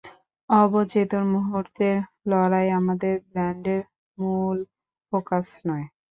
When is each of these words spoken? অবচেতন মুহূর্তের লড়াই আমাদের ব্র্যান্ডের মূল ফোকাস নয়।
অবচেতন 0.49 1.23
মুহূর্তের 1.33 1.95
লড়াই 2.29 2.67
আমাদের 2.79 3.13
ব্র্যান্ডের 3.27 3.81
মূল 4.17 4.57
ফোকাস 5.13 5.47
নয়। 5.67 5.85